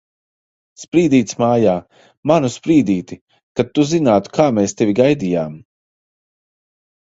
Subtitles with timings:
[0.83, 1.75] Sprīdītis mājā!
[2.31, 3.19] Manu Sprīdīti!
[3.61, 5.55] Kad tu zinātu, kā mēs tevi gaidījām!